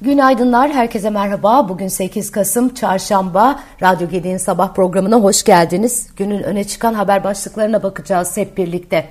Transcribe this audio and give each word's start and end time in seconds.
Günaydınlar, 0.00 0.70
herkese 0.70 1.10
merhaba. 1.10 1.68
Bugün 1.68 1.88
8 1.88 2.30
Kasım 2.30 2.74
Çarşamba. 2.74 3.60
Radyo 3.82 4.08
Gedi'nin 4.08 4.36
sabah 4.36 4.74
programına 4.74 5.16
hoş 5.16 5.44
geldiniz. 5.44 6.06
Günün 6.16 6.42
öne 6.42 6.64
çıkan 6.64 6.94
haber 6.94 7.24
başlıklarına 7.24 7.82
bakacağız 7.82 8.36
hep 8.36 8.56
birlikte. 8.56 9.08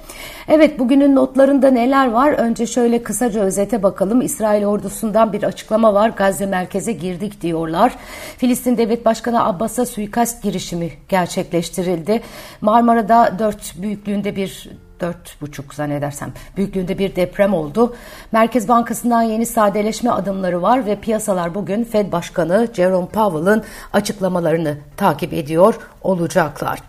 Evet, 0.48 0.80
bugünün 0.80 1.16
notlarında 1.16 1.72
neler 1.72 2.12
var? 2.12 2.32
Önce 2.32 2.68
şöyle 2.68 3.04
kısaca 3.04 3.41
özete 3.41 3.84
bakalım. 3.84 4.22
İsrail 4.22 4.66
ordusundan 4.66 5.34
bir 5.34 5.44
açıklama 5.44 5.94
var. 5.94 6.09
Gazze 6.09 6.45
merkeze 6.45 6.91
girdik 6.91 7.41
diyorlar. 7.41 7.95
Filistin 8.38 8.77
Devlet 8.77 9.05
Başkanı 9.05 9.45
Abbas'a 9.45 9.86
suikast 9.86 10.44
girişimi 10.44 10.91
gerçekleştirildi. 11.09 12.22
Marmara'da 12.62 13.40
4 13.40 13.81
büyüklüğünde 13.81 14.36
bir 14.36 14.70
dört 15.02 15.42
buçuk 15.42 15.74
zannedersem 15.74 16.32
büyüklüğünde 16.58 16.98
bir 16.98 17.16
deprem 17.16 17.54
oldu. 17.54 17.96
Merkez 18.32 18.68
Bankası'ndan 18.68 19.22
yeni 19.22 19.46
sadeleşme 19.46 20.12
adımları 20.12 20.62
var 20.62 20.86
ve 20.86 20.96
piyasalar 20.96 21.56
bugün 21.56 21.84
Fed 21.84 22.12
Başkanı 22.12 22.68
Jerome 22.73 23.08
Powell'ın 23.08 23.64
açıklamalarını 23.94 24.78
takip 24.98 25.34
ediyor 25.34 25.80
olacaklar. 26.02 26.80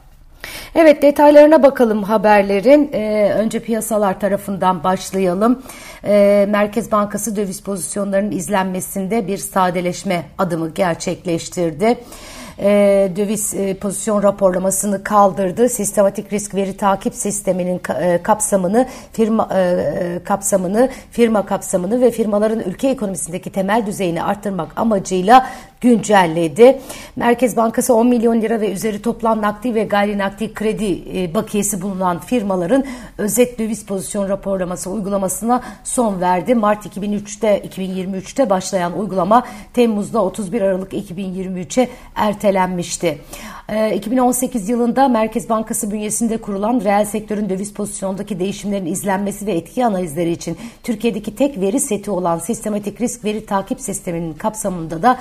Evet 0.75 1.03
detaylarına 1.03 1.63
bakalım 1.63 2.03
haberlerin. 2.03 2.91
Ee, 2.93 3.33
önce 3.39 3.61
piyasalar 3.61 4.21
tarafından 4.21 4.85
başlayalım. 4.85 5.63
Ee, 6.05 6.47
Merkez 6.49 6.93
Bankası 6.93 7.37
döviz 7.37 7.63
pozisyonlarının 7.63 8.31
izlenmesinde 8.31 9.27
bir 9.27 9.39
sadeleşme 9.39 10.25
adımı 10.39 10.71
gerçekleştirdi 10.71 11.99
e, 12.61 13.11
döviz 13.17 13.55
e, 13.55 13.75
pozisyon 13.75 14.23
raporlamasını 14.23 15.05
kaldırdı. 15.05 15.69
Sistematik 15.69 16.33
risk 16.33 16.55
veri 16.55 16.77
takip 16.77 17.15
sisteminin 17.15 17.81
e, 18.01 18.23
kapsamını 18.23 18.89
firma 19.13 19.49
e, 19.53 19.61
e, 19.61 20.25
kapsamını 20.25 20.91
firma 21.11 21.47
kapsamını 21.47 22.01
ve 22.01 22.11
firmaların 22.11 22.61
ülke 22.61 22.89
ekonomisindeki 22.89 23.53
temel 23.53 23.87
düzeyini 23.87 24.23
arttırmak 24.23 24.73
amacıyla 24.77 25.47
güncelledi. 25.81 26.81
Merkez 27.17 27.57
Bankası 27.57 27.95
10 27.95 28.07
milyon 28.07 28.41
lira 28.41 28.61
ve 28.61 28.73
üzeri 28.73 29.03
toplam 29.03 29.43
nakdi 29.43 29.75
ve 29.75 29.85
gayri 29.85 30.19
nakdi 30.19 30.55
kredi 30.55 31.03
e, 31.15 31.35
bakiyesi 31.35 31.83
bulunan 31.83 32.19
firmaların 32.19 32.85
özet 33.19 33.59
döviz 33.59 33.87
pozisyon 33.87 34.29
raporlaması 34.29 34.91
uygulamasına 34.91 35.63
son 35.85 36.21
verdi. 36.21 36.55
Mart 36.55 36.87
2003'te 36.87 37.63
2023'te 37.69 38.51
başlayan 38.51 38.99
uygulama 38.99 39.45
Temmuz'da 39.73 40.25
31 40.25 40.61
Aralık 40.61 40.93
2023'e 40.93 41.89
ertelenmişti. 42.15 43.19
2018 43.95 44.69
ee, 44.69 44.73
yılında 44.73 45.09
Merkez 45.09 45.49
Bankası 45.49 45.91
bünyesinde 45.91 46.37
kurulan 46.37 46.81
reel 46.85 47.05
sektörün 47.05 47.49
döviz 47.49 47.75
pozisyondaki 47.75 48.39
değişimlerin 48.39 48.87
izlenmesi 48.87 49.47
ve 49.47 49.53
etki 49.53 49.85
analizleri 49.85 50.31
için 50.31 50.57
Türkiye'deki 50.83 51.35
tek 51.35 51.61
veri 51.61 51.81
seti 51.81 52.11
olan 52.11 52.39
sistematik 52.39 53.01
risk 53.01 53.25
veri 53.25 53.47
takip 53.47 53.81
sisteminin 53.81 54.33
kapsamında 54.33 55.03
da 55.03 55.19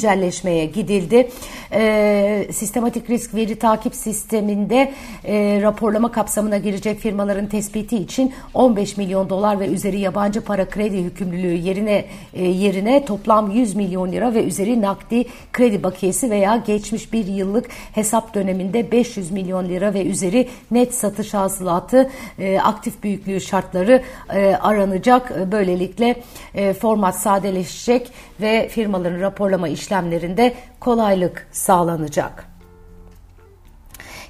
güncelleşmeye 0.00 0.66
gidildi. 0.66 1.28
E, 1.72 2.46
sistematik 2.52 3.10
risk 3.10 3.34
veri 3.34 3.56
takip 3.56 3.94
sisteminde 3.94 4.92
e, 5.24 5.58
raporlama 5.62 6.12
kapsamına 6.12 6.58
girecek 6.58 6.98
firmaların 6.98 7.46
tespiti 7.46 7.96
için 7.96 8.32
15 8.54 8.96
milyon 8.96 9.30
dolar 9.30 9.60
ve 9.60 9.66
üzeri 9.66 10.00
yabancı 10.00 10.40
para 10.40 10.68
kredi 10.68 10.96
yükümlülüğü 10.96 11.54
yerine 11.54 12.04
e, 12.34 12.44
yerine 12.44 13.04
toplam 13.04 13.50
100 13.50 13.74
milyon 13.74 14.12
lira 14.12 14.34
ve 14.34 14.44
üzeri 14.44 14.80
nakdi 14.80 15.24
kredi 15.52 15.82
bakiyesi 15.82 16.30
veya 16.30 16.56
geçmiş 16.66 17.12
bir 17.12 17.26
yıllık 17.26 17.66
hesap 17.92 18.34
döneminde 18.34 18.92
500 18.92 19.30
milyon 19.30 19.68
lira 19.68 19.94
ve 19.94 20.04
üzeri 20.06 20.48
net 20.70 20.94
satış 20.94 21.34
hasılatı 21.34 22.10
e, 22.38 22.58
aktif 22.58 23.02
büyüklüğü 23.02 23.40
şartları 23.40 24.02
e, 24.34 24.56
aranacak. 24.60 25.52
Böylelikle 25.52 26.22
e, 26.54 26.72
format 26.72 27.20
sadeleşecek 27.20 28.12
ve 28.40 28.68
firmaların 28.68 29.20
raporlama 29.20 29.68
işlemlerinde 29.90 30.54
kolaylık 30.80 31.46
sağlanacak. 31.52 32.50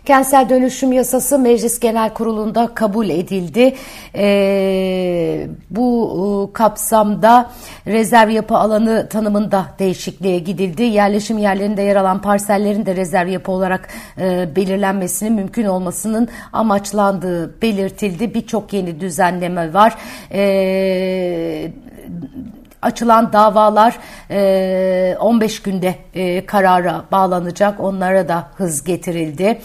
Kentsel 0.04 0.48
dönüşüm 0.48 0.92
yasası 0.92 1.38
Meclis 1.38 1.80
Genel 1.80 2.14
Kurulu'nda 2.14 2.74
kabul 2.74 3.08
edildi. 3.08 3.74
E, 4.14 5.46
bu 5.70 6.50
kapsamda 6.54 7.50
rezerv 7.86 8.30
yapı 8.30 8.56
alanı 8.56 9.08
tanımında 9.08 9.66
değişikliğe 9.78 10.38
gidildi. 10.38 10.82
Yerleşim 10.82 11.38
yerlerinde 11.38 11.82
yer 11.82 11.96
alan 11.96 12.22
parsellerin 12.22 12.86
de 12.86 12.96
rezerv 12.96 13.28
yapı 13.28 13.52
olarak 13.52 13.88
e, 14.18 14.56
belirlenmesinin 14.56 15.32
mümkün 15.32 15.64
olmasının 15.64 16.28
amaçlandığı 16.52 17.62
belirtildi. 17.62 18.34
Birçok 18.34 18.72
yeni 18.72 19.00
düzenleme 19.00 19.74
var. 19.74 19.96
E, 20.32 21.72
açılan 22.82 23.32
davalar 23.32 23.98
15 25.18 25.62
günde 25.62 25.94
karara 26.46 27.04
bağlanacak. 27.12 27.80
Onlara 27.80 28.28
da 28.28 28.48
hız 28.56 28.84
getirildi. 28.84 29.60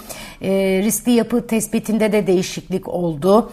riskli 0.83 1.11
yapı 1.11 1.47
tespitinde 1.47 2.11
de 2.11 2.27
değişiklik 2.27 2.87
oldu. 2.87 3.51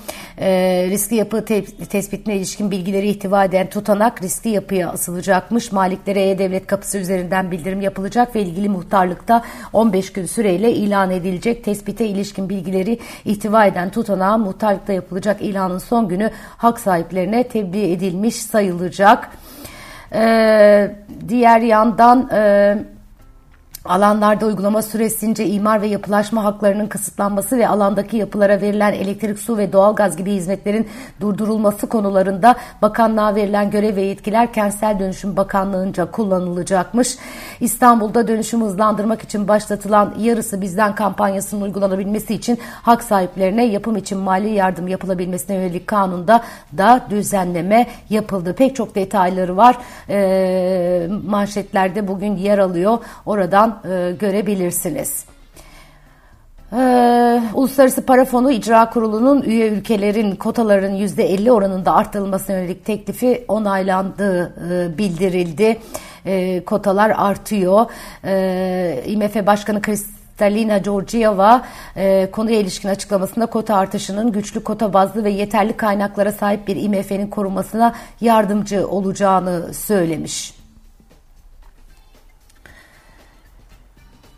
riskli 0.90 1.16
yapı 1.16 1.44
tespitine 1.90 2.36
ilişkin 2.36 2.70
bilgileri 2.70 3.08
ihtiva 3.08 3.44
eden 3.44 3.70
tutanak 3.70 4.22
riskli 4.22 4.50
yapıya 4.50 4.90
asılacakmış. 4.90 5.72
Maliklere 5.72 6.30
E-Devlet 6.30 6.66
kapısı 6.66 6.98
üzerinden 6.98 7.50
bildirim 7.50 7.80
yapılacak 7.80 8.36
ve 8.36 8.42
ilgili 8.42 8.68
muhtarlıkta 8.68 9.42
15 9.72 10.12
gün 10.12 10.26
süreyle 10.26 10.72
ilan 10.72 11.10
edilecek. 11.10 11.64
Tespite 11.64 12.06
ilişkin 12.06 12.48
bilgileri 12.48 12.98
ihtiva 13.24 13.66
eden 13.66 13.90
tutanağa 13.90 14.38
muhtarlıkta 14.38 14.92
yapılacak 14.92 15.42
ilanın 15.42 15.78
son 15.78 16.08
günü 16.08 16.30
hak 16.56 16.80
sahiplerine 16.80 17.48
tebliğ 17.48 17.92
edilmiş 17.92 18.36
sayılacak. 18.36 19.28
Ee, 20.14 20.90
diğer 21.28 21.60
yandan 21.60 22.28
e, 22.32 22.74
Alanlarda 23.84 24.46
uygulama 24.46 24.82
süresince 24.82 25.46
imar 25.46 25.82
ve 25.82 25.86
yapılaşma 25.86 26.44
haklarının 26.44 26.86
kısıtlanması 26.86 27.58
ve 27.58 27.68
alandaki 27.68 28.16
yapılara 28.16 28.60
verilen 28.60 28.92
elektrik, 28.92 29.38
su 29.38 29.58
ve 29.58 29.72
doğalgaz 29.72 30.16
gibi 30.16 30.32
hizmetlerin 30.32 30.88
durdurulması 31.20 31.86
konularında 31.86 32.54
bakanlığa 32.82 33.34
verilen 33.34 33.70
görev 33.70 33.96
ve 33.96 34.02
yetkiler 34.02 34.52
Kentsel 34.52 34.98
Dönüşüm 34.98 35.36
Bakanlığı'nca 35.36 36.10
kullanılacakmış. 36.10 37.16
İstanbul'da 37.60 38.28
dönüşümü 38.28 38.64
hızlandırmak 38.64 39.22
için 39.22 39.48
başlatılan 39.48 40.14
yarısı 40.18 40.60
bizden 40.60 40.94
kampanyasının 40.94 41.60
uygulanabilmesi 41.60 42.34
için 42.34 42.58
hak 42.82 43.02
sahiplerine 43.02 43.64
yapım 43.64 43.96
için 43.96 44.18
mali 44.18 44.48
yardım 44.50 44.88
yapılabilmesine 44.88 45.56
yönelik 45.56 45.86
kanunda 45.86 46.42
da 46.78 47.00
düzenleme 47.10 47.86
yapıldı. 48.10 48.54
Pek 48.54 48.76
çok 48.76 48.94
detayları 48.94 49.56
var. 49.56 49.78
E, 50.08 51.08
manşetlerde 51.26 52.08
bugün 52.08 52.36
yer 52.36 52.58
alıyor. 52.58 52.98
Oradan 53.26 53.71
e, 53.84 54.12
görebilirsiniz. 54.12 55.24
Ee, 56.72 57.42
Uluslararası 57.54 58.06
Para 58.06 58.24
Fonu 58.24 58.52
İcra 58.52 58.90
Kurulu'nun 58.90 59.42
üye 59.42 59.68
ülkelerin 59.68 60.36
kotaların 60.36 60.94
%50 60.94 61.50
oranında 61.50 61.94
arttırılmasına 61.94 62.56
yönelik 62.56 62.84
teklifi 62.84 63.44
onaylandığı 63.48 64.54
e, 64.70 64.98
bildirildi. 64.98 65.78
E, 66.26 66.64
kotalar 66.64 67.12
artıyor. 67.16 67.86
E, 68.24 69.02
IMF 69.06 69.46
Başkanı 69.46 69.82
Kristalina 69.82 70.78
Georgieva 70.78 71.62
e, 71.96 72.30
konuya 72.30 72.58
ilişkin 72.60 72.88
açıklamasında 72.88 73.46
kota 73.46 73.76
artışının 73.76 74.32
güçlü 74.32 74.64
kota 74.64 74.92
bazlı 74.92 75.24
ve 75.24 75.30
yeterli 75.30 75.72
kaynaklara 75.72 76.32
sahip 76.32 76.68
bir 76.68 76.76
IMF'nin 76.76 77.26
korunmasına 77.26 77.94
yardımcı 78.20 78.88
olacağını 78.88 79.74
söylemiş. 79.74 80.61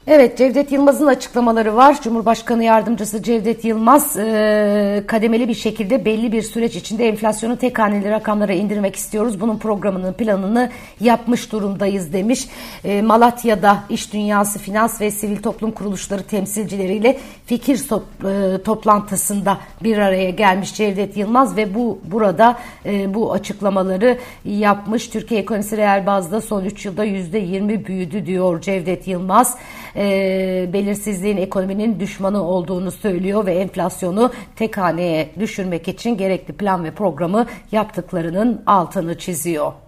Evet 0.06 0.38
Cevdet 0.38 0.72
Yılmaz'ın 0.72 1.06
açıklamaları 1.06 1.76
var. 1.76 2.02
Cumhurbaşkanı 2.02 2.64
Yardımcısı 2.64 3.22
Cevdet 3.22 3.64
Yılmaz 3.64 4.16
e, 4.16 5.04
kademeli 5.06 5.48
bir 5.48 5.54
şekilde 5.54 6.04
belli 6.04 6.32
bir 6.32 6.42
süreç 6.42 6.76
içinde 6.76 7.08
enflasyonu 7.08 7.56
tek 7.56 7.78
haneli 7.78 8.10
rakamlara 8.10 8.52
indirmek 8.52 8.96
istiyoruz. 8.96 9.40
Bunun 9.40 9.58
programının 9.58 10.12
planını 10.12 10.70
yapmış 11.00 11.52
durumdayız 11.52 12.12
demiş. 12.12 12.48
E, 12.84 13.02
Malatya'da 13.02 13.84
iş 13.90 14.12
dünyası, 14.12 14.58
finans 14.58 15.00
ve 15.00 15.10
sivil 15.10 15.42
toplum 15.42 15.70
kuruluşları 15.70 16.22
temsilcileriyle 16.22 17.18
fikir 17.46 17.88
top, 17.88 18.02
e, 18.24 18.62
toplantısında 18.62 19.58
bir 19.82 19.98
araya 19.98 20.30
gelmiş 20.30 20.74
Cevdet 20.74 21.16
Yılmaz 21.16 21.56
ve 21.56 21.74
bu 21.74 21.98
burada 22.04 22.58
e, 22.86 23.14
bu 23.14 23.32
açıklamaları 23.32 24.18
yapmış. 24.44 25.08
Türkiye 25.08 25.40
ekonomisi 25.40 25.76
reel 25.76 26.06
bazda 26.06 26.40
son 26.40 26.64
3 26.64 26.86
yılda 26.86 27.06
%20 27.06 27.86
büyüdü 27.86 28.26
diyor 28.26 28.60
Cevdet 28.60 29.08
Yılmaz 29.08 29.56
e, 29.96 30.70
belirsizliğin 30.72 31.36
ekonominin 31.36 32.00
düşmanı 32.00 32.42
olduğunu 32.42 32.90
söylüyor 32.90 33.46
ve 33.46 33.54
enflasyonu 33.54 34.32
tek 34.56 34.78
haneye 34.78 35.30
düşürmek 35.38 35.88
için 35.88 36.16
gerekli 36.16 36.54
plan 36.54 36.84
ve 36.84 36.90
programı 36.90 37.46
yaptıklarının 37.72 38.62
altını 38.66 39.18
çiziyor. 39.18 39.83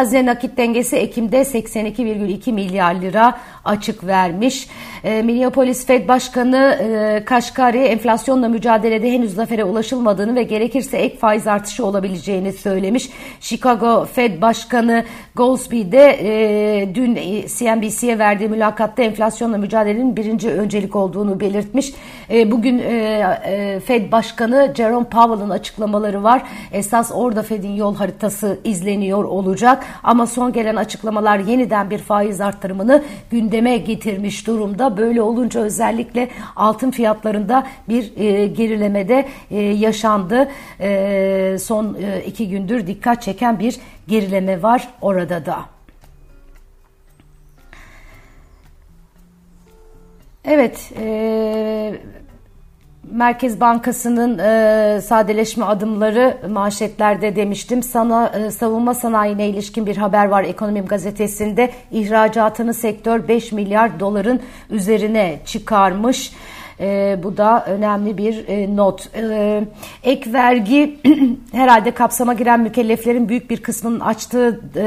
Hazine 0.00 0.26
nakit 0.26 0.56
dengesi 0.56 0.96
Ekim'de 0.96 1.40
82,2 1.40 2.52
milyar 2.52 2.94
lira 2.94 3.38
açık 3.64 4.06
vermiş. 4.06 4.68
E, 5.04 5.22
Minneapolis 5.22 5.86
Fed 5.86 6.08
Başkanı 6.08 6.78
e, 6.82 7.24
Kaşkari 7.24 7.78
enflasyonla 7.78 8.48
mücadelede 8.48 9.12
henüz 9.12 9.34
zafere 9.34 9.64
ulaşılmadığını 9.64 10.34
ve 10.34 10.42
gerekirse 10.42 10.98
ek 10.98 11.16
faiz 11.16 11.46
artışı 11.46 11.86
olabileceğini 11.86 12.52
söylemiş. 12.52 13.10
Chicago 13.40 14.04
Fed 14.04 14.42
Başkanı 14.42 15.04
Goldsby 15.34 15.80
de 15.92 16.18
e, 16.22 16.94
dün 16.94 17.14
CNBC'ye 17.58 18.18
verdiği 18.18 18.48
mülakatta 18.48 19.02
enflasyonla 19.02 19.58
mücadelenin 19.58 20.16
birinci 20.16 20.50
öncelik 20.50 20.96
olduğunu 20.96 21.40
belirtmiş. 21.40 21.92
E, 22.30 22.50
bugün 22.50 22.78
e, 22.78 22.92
e, 23.44 23.80
Fed 23.80 24.12
Başkanı 24.12 24.72
Jerome 24.76 25.08
Powell'ın 25.08 25.50
açıklamaları 25.50 26.22
var. 26.22 26.42
Esas 26.72 27.10
orada 27.14 27.42
Fed'in 27.42 27.74
yol 27.74 27.94
haritası 27.94 28.58
izleniyor 28.64 29.24
olacak 29.24 29.86
ama 30.02 30.26
son 30.26 30.52
gelen 30.52 30.76
açıklamalar 30.76 31.38
yeniden 31.38 31.90
bir 31.90 31.98
faiz 31.98 32.40
arttırımını 32.40 33.02
gündeme 33.30 33.76
getirmiş 33.76 34.46
durumda. 34.46 34.96
Böyle 34.96 35.22
olunca 35.22 35.60
özellikle 35.60 36.28
altın 36.56 36.90
fiyatlarında 36.90 37.66
bir 37.88 38.16
e, 38.16 38.46
gerilemede 38.46 39.28
e, 39.50 39.60
yaşandı. 39.60 40.48
E, 40.80 41.56
son 41.60 41.96
e, 42.02 42.24
iki 42.26 42.48
gündür 42.48 42.86
dikkat 42.86 43.22
çeken 43.22 43.58
bir 43.58 43.76
gerileme 44.08 44.62
var 44.62 44.88
orada 45.00 45.46
da. 45.46 45.64
Evet, 50.44 50.92
e, 50.98 52.00
Merkez 53.08 53.60
Bankası'nın 53.60 54.38
e, 54.38 55.00
sadeleşme 55.00 55.64
adımları 55.64 56.38
manşetlerde 56.50 57.36
demiştim. 57.36 57.82
Sana 57.82 58.26
e, 58.28 58.50
savunma 58.50 58.94
sanayine 58.94 59.48
ilişkin 59.48 59.86
bir 59.86 59.96
haber 59.96 60.26
var 60.26 60.44
Ekonomim 60.44 60.86
gazetesinde. 60.86 61.70
İhracatını 61.92 62.74
sektör 62.74 63.28
5 63.28 63.52
milyar 63.52 64.00
doların 64.00 64.40
üzerine 64.70 65.40
çıkarmış. 65.44 66.32
E, 66.80 67.18
bu 67.22 67.36
da 67.36 67.64
önemli 67.64 68.18
bir 68.18 68.48
e, 68.48 68.76
not. 68.76 69.08
E, 69.16 69.64
ek 70.02 70.32
vergi 70.32 70.98
herhalde 71.52 71.90
kapsama 71.90 72.34
giren 72.34 72.60
mükelleflerin 72.60 73.28
büyük 73.28 73.50
bir 73.50 73.62
kısmının 73.62 74.00
açtığı 74.00 74.60
e, 74.76 74.86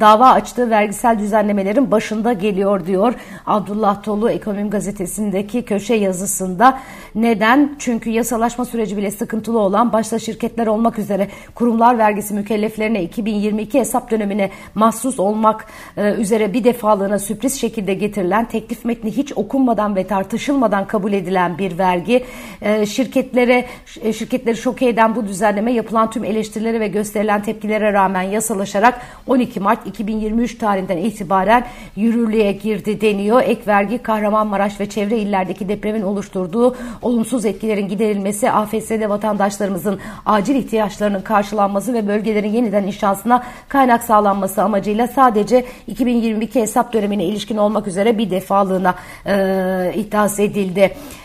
dava 0.00 0.30
açtığı 0.30 0.70
vergisel 0.70 1.18
düzenlemelerin 1.18 1.90
başında 1.90 2.32
geliyor 2.32 2.86
diyor 2.86 3.14
Abdullah 3.46 4.02
Tolu 4.02 4.30
Ekonomi 4.30 4.70
Gazetesi'ndeki 4.70 5.62
köşe 5.62 5.94
yazısında. 5.94 6.78
Neden? 7.14 7.76
Çünkü 7.78 8.10
yasalaşma 8.10 8.64
süreci 8.64 8.96
bile 8.96 9.10
sıkıntılı 9.10 9.58
olan 9.58 9.92
başta 9.92 10.18
şirketler 10.18 10.66
olmak 10.66 10.98
üzere 10.98 11.28
kurumlar 11.54 11.98
vergisi 11.98 12.34
mükelleflerine 12.34 13.02
2022 13.02 13.78
hesap 13.78 14.10
dönemine 14.10 14.50
mahsus 14.74 15.20
olmak 15.20 15.66
e, 15.96 16.14
üzere 16.14 16.52
bir 16.52 16.64
defalığına 16.64 17.18
sürpriz 17.18 17.60
şekilde 17.60 17.94
getirilen 17.94 18.44
teklif 18.44 18.84
metni 18.84 19.10
hiç 19.10 19.32
okunmadan 19.36 19.96
ve 19.96 20.06
tartışılmadan 20.06 20.63
tartışılmadan 20.64 20.86
kabul 20.86 21.12
edilen 21.12 21.58
bir 21.58 21.78
vergi. 21.78 22.24
E, 22.62 22.86
şirketlere 22.86 23.64
e, 24.02 24.12
şirketleri 24.12 24.56
şoke 24.56 24.88
eden 24.88 25.14
bu 25.16 25.26
düzenleme 25.26 25.72
yapılan 25.72 26.10
tüm 26.10 26.24
eleştirilere 26.24 26.80
ve 26.80 26.88
gösterilen 26.88 27.42
tepkilere 27.42 27.92
rağmen 27.92 28.22
yasalaşarak 28.22 29.00
12 29.26 29.60
Mart 29.60 29.86
2023 29.86 30.58
tarihinden 30.58 30.96
itibaren 30.96 31.64
yürürlüğe 31.96 32.52
girdi 32.52 33.00
deniyor. 33.00 33.42
Ek 33.42 33.60
vergi 33.66 33.98
Kahramanmaraş 33.98 34.80
ve 34.80 34.88
çevre 34.88 35.18
illerdeki 35.18 35.68
depremin 35.68 36.02
oluşturduğu 36.02 36.76
olumsuz 37.02 37.44
etkilerin 37.44 37.88
giderilmesi, 37.88 38.50
AFS'de 38.50 39.08
vatandaşlarımızın 39.08 39.98
acil 40.26 40.54
ihtiyaçlarının 40.54 41.20
karşılanması 41.22 41.94
ve 41.94 42.08
bölgelerin 42.08 42.52
yeniden 42.52 42.84
inşasına 42.84 43.42
kaynak 43.68 44.02
sağlanması 44.02 44.62
amacıyla 44.62 45.06
sadece 45.06 45.64
2022 45.86 46.60
hesap 46.60 46.92
dönemine 46.92 47.24
ilişkin 47.24 47.56
olmak 47.56 47.86
üzere 47.86 48.18
bir 48.18 48.30
defalığına 48.30 48.94
e, 49.26 49.92
iddiası 49.96 50.42
edildi. 50.42 50.53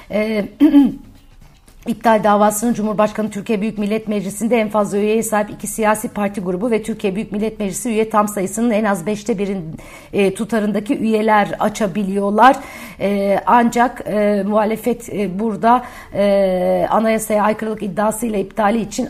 E, 0.10 0.50
İptal 1.88 2.24
davasının 2.24 2.74
Cumhurbaşkanı 2.74 3.30
Türkiye 3.30 3.62
Büyük 3.62 3.78
Millet 3.78 4.08
Meclisi'nde 4.08 4.58
en 4.58 4.70
fazla 4.70 4.98
üyeye 4.98 5.24
sahip 5.24 5.50
iki 5.50 5.68
siyasi 5.68 6.10
parti 6.10 6.42
grubu 6.42 6.72
ve 6.72 6.84
Türkiye 6.84 7.16
Büyük 7.16 7.32
Millet 7.32 7.60
Meclisi 7.60 7.90
üye 7.90 8.10
tam 8.10 8.28
sayısının 8.28 8.72
en 8.72 8.84
az 8.84 9.06
beşte 9.06 9.38
birin 9.38 9.78
e, 10.14 10.34
tutarındaki 10.34 10.98
üyeler 10.98 11.48
açabiliyorlar. 11.60 12.56
E, 13.00 13.40
ancak 13.46 14.04
e, 14.08 14.44
muhalefet 14.48 15.10
e, 15.10 15.40
burada 15.40 15.84
e, 16.14 16.88
anayasaya 16.90 17.44
aykırılık 17.44 17.84
iddiasıyla 17.84 18.40
iptali 18.40 18.82
için 18.82 19.08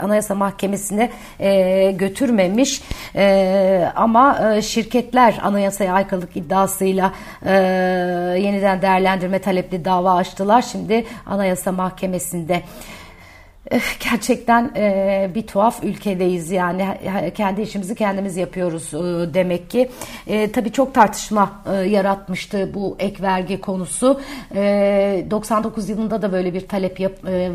Anayasa 0.00 0.34
Mahkemesi'ne 0.34 1.10
e, 1.40 1.90
götürmemiş. 1.90 2.82
E, 3.16 3.84
ama 3.96 4.54
e, 4.54 4.62
şirketler 4.62 5.38
anayasaya 5.42 5.94
aykırılık 5.94 6.36
iddiasıyla 6.36 7.12
e, 7.46 7.52
yeniden 8.38 8.82
değerlendirme 8.82 9.38
talepli 9.38 9.84
dava 9.84 10.14
açtılar. 10.14 10.62
Şimdi 10.62 11.04
Anayasa 11.26 11.72
Mahkemesi 11.72 11.89
Mahkemesi'nde. 11.90 12.62
Gerçekten 14.10 14.72
e, 14.76 15.30
bir 15.34 15.46
tuhaf 15.46 15.84
ülkedeyiz 15.84 16.50
yani. 16.50 16.88
Kendi 17.34 17.62
işimizi 17.62 17.94
kendimiz 17.94 18.36
yapıyoruz 18.36 18.94
e, 18.94 19.34
demek 19.34 19.70
ki. 19.70 19.90
E, 20.26 20.52
tabii 20.52 20.72
çok 20.72 20.94
tartışma 20.94 21.62
yaratmıştı 21.88 22.70
bu 22.74 22.96
ek 22.98 23.22
vergi 23.22 23.60
konusu. 23.60 24.20
E, 24.54 25.26
99 25.30 25.88
yılında 25.88 26.22
da 26.22 26.32
böyle 26.32 26.54
bir 26.54 26.68
talep 26.68 27.00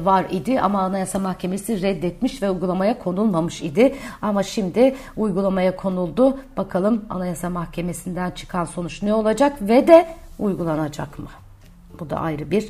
var 0.05 0.25
idi 0.31 0.61
ama 0.61 0.81
Anayasa 0.81 1.19
Mahkemesi 1.19 1.81
reddetmiş 1.81 2.41
ve 2.41 2.49
uygulamaya 2.49 2.99
konulmamış 2.99 3.61
idi. 3.61 3.95
Ama 4.21 4.43
şimdi 4.43 4.95
uygulamaya 5.17 5.75
konuldu. 5.75 6.37
Bakalım 6.57 7.05
Anayasa 7.09 7.49
Mahkemesi'nden 7.49 8.31
çıkan 8.31 8.65
sonuç 8.65 9.03
ne 9.03 9.13
olacak 9.13 9.57
ve 9.61 9.87
de 9.87 10.07
uygulanacak 10.39 11.19
mı? 11.19 11.27
Bu 11.99 12.09
da 12.09 12.17
ayrı 12.17 12.51
bir 12.51 12.69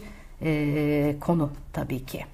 konu 1.20 1.50
tabii 1.74 2.06
ki. 2.06 2.26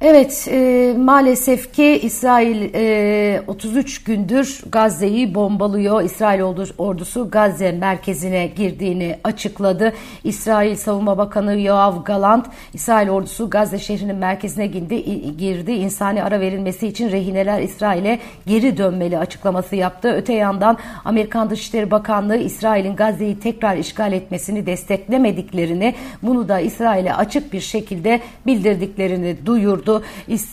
Evet 0.00 0.48
e, 0.50 0.94
maalesef 0.98 1.74
ki 1.74 2.00
İsrail 2.02 2.74
e, 2.74 3.42
33 3.46 4.04
gündür 4.04 4.60
Gazze'yi 4.72 5.34
bombalıyor. 5.34 6.02
İsrail 6.02 6.42
ordusu 6.78 7.30
Gazze 7.30 7.72
merkezine 7.72 8.46
girdiğini 8.46 9.18
açıkladı. 9.24 9.92
İsrail 10.24 10.76
Savunma 10.76 11.18
Bakanı 11.18 11.60
Yoav 11.60 12.04
Galant 12.04 12.46
İsrail 12.74 13.08
ordusu 13.08 13.50
Gazze 13.50 13.78
şehrinin 13.78 14.16
merkezine 14.16 14.66
girdi. 14.66 15.36
girdi. 15.36 15.72
İnsani 15.72 16.22
ara 16.22 16.40
verilmesi 16.40 16.86
için 16.86 17.10
rehineler 17.10 17.62
İsrail'e 17.62 18.18
geri 18.46 18.76
dönmeli 18.76 19.18
açıklaması 19.18 19.76
yaptı. 19.76 20.12
Öte 20.16 20.32
yandan 20.32 20.78
Amerikan 21.04 21.50
Dışişleri 21.50 21.90
Bakanlığı 21.90 22.36
İsrail'in 22.36 22.96
Gazze'yi 22.96 23.40
tekrar 23.40 23.76
işgal 23.76 24.12
etmesini 24.12 24.66
desteklemediklerini 24.66 25.94
bunu 26.22 26.48
da 26.48 26.60
İsrail'e 26.60 27.14
açık 27.14 27.52
bir 27.52 27.60
şekilde 27.60 28.20
bildirdiklerini 28.46 29.36
duyurdu 29.46 29.87
oldu. 29.88 30.02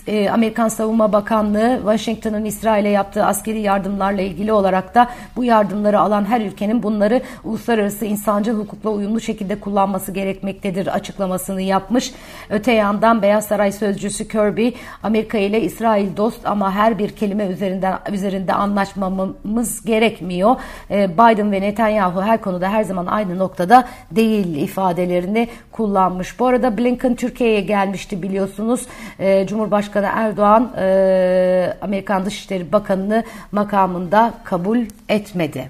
E, 0.08 0.30
Amerikan 0.30 0.68
Savunma 0.68 1.14
Bakanlığı 1.14 1.78
Washington'ın 1.78 2.46
İsrail'e 2.46 2.90
yaptığı 2.90 3.26
askeri 3.26 3.62
yardımlarla 3.62 4.22
ilgili 4.22 4.54
olarak 4.54 4.96
da 4.96 5.10
bu 5.36 5.44
yardımları 5.44 6.00
alan 6.00 6.26
her 6.26 6.42
ülkenin 6.42 6.84
bunları 6.84 7.22
uluslararası 7.44 8.06
insancıl 8.06 8.60
hukukla 8.60 8.90
uyumlu 8.90 9.22
şekilde 9.22 9.60
kullanması 9.60 10.12
gerekmektedir 10.12 10.88
açıklamasını 10.88 11.62
yapmış. 11.62 12.14
Öte 12.50 12.72
yandan 12.72 13.22
Beyaz 13.22 13.46
Saray 13.46 13.72
sözcüsü 13.72 14.28
Kirby 14.28 14.70
Amerika 15.04 15.38
ile 15.38 15.62
İsrail 15.62 16.18
dost 16.18 16.46
ama 16.46 16.72
her 16.72 17.00
bir 17.00 17.10
kelime 17.10 17.46
üzerinden 17.46 18.00
üzerinde 18.12 18.54
anlaşmamız 18.54 19.86
gerekmiyor. 19.86 20.56
E, 20.92 21.14
Biden 21.14 21.52
ve 21.52 21.62
Netanyahu 21.62 22.22
her 22.22 22.42
konuda 22.42 22.70
her 22.70 22.84
zaman 22.84 23.06
aynı 23.06 23.40
noktada 23.40 23.88
değil 24.12 24.56
ifadelerini 24.56 25.48
kullanmış. 25.72 26.40
Bu 26.40 26.48
arada 26.48 26.78
Blinken 26.78 27.16
Türkiye'ye 27.16 27.62
gelmişti 27.62 28.24
biliyorsunuz. 28.24 28.86
E, 29.20 29.25
Cumhurbaşkanı 29.48 30.10
Erdoğan 30.14 30.74
e, 30.78 31.78
Amerikan 31.82 32.26
Dışişleri 32.26 32.72
Bakanı'nı 32.72 33.24
makamında 33.52 34.34
kabul 34.44 34.80
etmedi. 35.10 35.70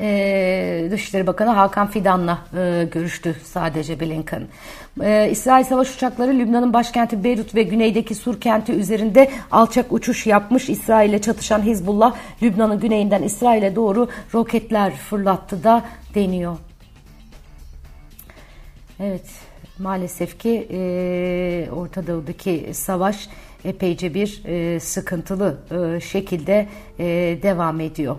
Ee, 0.00 0.88
Dışişleri 0.90 1.26
Bakanı 1.26 1.50
Hakan 1.50 1.86
Fidan'la 1.86 2.38
e, 2.56 2.88
görüştü 2.92 3.36
sadece 3.44 4.00
Blinken. 4.00 4.42
Ee, 5.02 5.28
İsrail 5.30 5.64
savaş 5.64 5.94
uçakları 5.94 6.38
Lübnan'ın 6.38 6.72
başkenti 6.72 7.24
Beyrut 7.24 7.54
ve 7.54 7.62
güneydeki 7.62 8.14
Sur 8.14 8.40
kenti 8.40 8.72
üzerinde 8.72 9.30
alçak 9.50 9.92
uçuş 9.92 10.26
yapmış. 10.26 10.68
İsrail 10.68 11.10
ile 11.10 11.20
çatışan 11.20 11.62
Hizbullah 11.62 12.14
Lübnan'ın 12.42 12.80
güneyinden 12.80 13.22
İsrail'e 13.22 13.76
doğru 13.76 14.08
roketler 14.34 14.92
fırlattı 14.92 15.64
da 15.64 15.82
deniyor. 16.14 16.56
Evet 19.00 19.26
maalesef 19.78 20.38
ki 20.38 20.68
e, 20.70 21.68
Orta 21.72 22.06
Doğu'daki 22.06 22.70
savaş 22.72 23.28
epeyce 23.64 24.14
bir 24.14 24.42
e, 24.44 24.80
sıkıntılı 24.80 25.58
e, 25.70 26.00
şekilde 26.00 26.68
e, 26.98 27.04
devam 27.42 27.80
ediyor. 27.80 28.16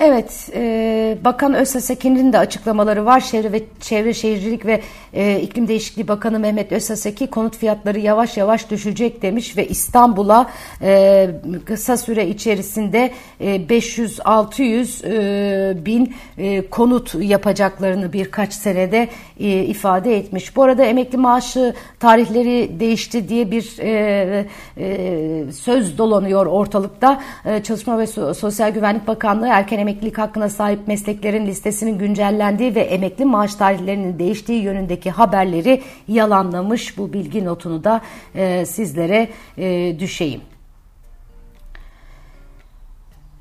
Evet, 0.00 0.50
e, 0.54 1.18
Bakan 1.24 1.54
Özsasekin'in 1.54 2.32
de 2.32 2.38
açıklamaları 2.38 3.04
var. 3.04 3.20
Çevre 3.20 3.52
ve 3.52 3.62
Çevre 3.80 4.14
Şehircilik 4.14 4.66
ve 4.66 4.80
e, 5.12 5.40
İklim 5.40 5.68
Değişikliği 5.68 6.08
Bakanı 6.08 6.38
Mehmet 6.38 6.72
Özsaseki 6.72 7.26
konut 7.26 7.56
fiyatları 7.56 7.98
yavaş 7.98 8.36
yavaş 8.36 8.70
düşecek 8.70 9.22
demiş 9.22 9.56
ve 9.56 9.68
İstanbul'a 9.68 10.50
e, 10.82 11.30
kısa 11.64 11.96
süre 11.96 12.28
içerisinde 12.28 13.10
e, 13.40 13.56
500-600 13.56 15.06
e, 15.06 15.86
bin 15.86 16.14
e, 16.38 16.68
konut 16.68 17.14
yapacaklarını 17.14 18.12
birkaç 18.12 18.52
senede 18.52 19.08
e, 19.40 19.64
ifade 19.64 20.16
etmiş. 20.16 20.56
Bu 20.56 20.62
arada 20.62 20.84
emekli 20.84 21.18
maaşı 21.18 21.74
tarihleri 22.00 22.80
değişti 22.80 23.28
diye 23.28 23.50
bir 23.50 23.78
e, 23.78 24.46
e, 24.78 25.52
söz 25.52 25.98
dolanıyor 25.98 26.46
ortalıkta. 26.46 27.20
E, 27.44 27.62
Çalışma 27.62 27.98
ve 27.98 28.06
Sosyal 28.34 28.70
Güvenlik 28.70 29.06
Bakanlığı 29.06 29.48
erken 29.48 29.81
emeklilik 29.82 30.18
hakkına 30.18 30.48
sahip 30.48 30.88
mesleklerin 30.88 31.46
listesinin 31.46 31.98
güncellendiği 31.98 32.74
ve 32.74 32.80
emekli 32.80 33.24
maaş 33.24 33.54
tarihlerinin 33.54 34.18
değiştiği 34.18 34.62
yönündeki 34.62 35.10
haberleri 35.10 35.82
yalanlamış. 36.08 36.98
Bu 36.98 37.12
bilgi 37.12 37.44
notunu 37.44 37.84
da 37.84 38.00
e, 38.34 38.66
sizlere 38.66 39.28
e, 39.58 39.96
düşeyim. 39.98 40.40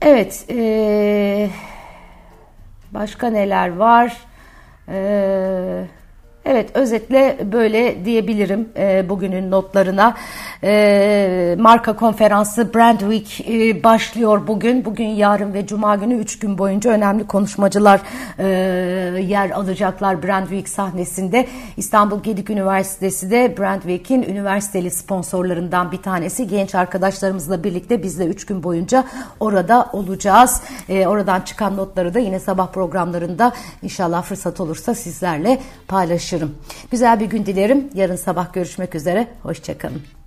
Evet, 0.01 0.45
e, 0.49 1.49
başka 2.93 3.29
neler 3.29 3.75
var? 3.75 4.17
Eee 4.87 6.00
Evet 6.45 6.69
özetle 6.73 7.37
böyle 7.51 8.05
diyebilirim 8.05 8.69
e, 8.77 9.09
bugünün 9.09 9.51
notlarına. 9.51 10.15
E, 10.63 11.55
marka 11.59 11.95
konferansı 11.95 12.73
Brand 12.73 12.99
Week 12.99 13.49
e, 13.49 13.83
başlıyor 13.83 14.47
bugün. 14.47 14.85
Bugün, 14.85 15.07
yarın 15.07 15.53
ve 15.53 15.67
cuma 15.67 15.95
günü 15.95 16.13
3 16.13 16.39
gün 16.39 16.57
boyunca 16.57 16.91
önemli 16.91 17.27
konuşmacılar 17.27 18.01
e, 18.39 18.47
yer 19.27 19.49
alacaklar 19.49 20.23
Brand 20.23 20.47
Week 20.47 20.69
sahnesinde. 20.69 21.47
İstanbul 21.77 22.23
Gedik 22.23 22.49
Üniversitesi 22.49 23.31
de 23.31 23.57
Brand 23.57 23.81
Week'in 23.81 24.23
üniversiteli 24.23 24.91
sponsorlarından 24.91 25.91
bir 25.91 26.01
tanesi. 26.01 26.47
Genç 26.47 26.75
arkadaşlarımızla 26.75 27.63
birlikte 27.63 28.03
biz 28.03 28.19
de 28.19 28.25
3 28.25 28.45
gün 28.45 28.63
boyunca 28.63 29.03
orada 29.39 29.89
olacağız. 29.93 30.61
E, 30.89 31.07
oradan 31.07 31.41
çıkan 31.41 31.77
notları 31.77 32.13
da 32.13 32.19
yine 32.19 32.39
sabah 32.39 32.67
programlarında 32.67 33.53
inşallah 33.81 34.23
fırsat 34.23 34.59
olursa 34.59 34.95
sizlerle 34.95 35.59
paylaşacağız 35.87 36.30
paylaşırım. 36.31 36.55
Güzel 36.91 37.19
bir 37.19 37.25
gün 37.25 37.45
dilerim. 37.45 37.89
Yarın 37.93 38.15
sabah 38.15 38.53
görüşmek 38.53 38.95
üzere. 38.95 39.27
Hoşçakalın. 39.43 40.20